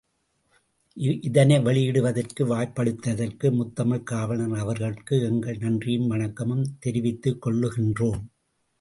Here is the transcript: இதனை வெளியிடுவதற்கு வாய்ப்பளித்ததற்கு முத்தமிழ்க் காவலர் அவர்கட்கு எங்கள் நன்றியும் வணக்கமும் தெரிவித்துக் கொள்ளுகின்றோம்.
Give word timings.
இதனை 1.21 1.57
வெளியிடுவதற்கு 1.57 2.43
வாய்ப்பளித்ததற்கு 2.43 3.51
முத்தமிழ்க் 3.51 4.03
காவலர் 4.03 4.51
அவர்கட்கு 4.51 5.23
எங்கள் 5.23 5.57
நன்றியும் 5.57 6.11
வணக்கமும் 6.11 6.65
தெரிவித்துக் 6.79 7.47
கொள்ளுகின்றோம். 7.47 8.21